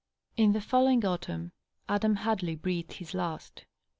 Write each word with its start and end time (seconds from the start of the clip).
In 0.35 0.53
the 0.53 0.61
following 0.61 1.05
autumn 1.05 1.51
Adam 1.87 2.15
Hadley 2.15 2.55
breathed 2.55 2.93
his 2.93 3.13
last. 3.13 3.65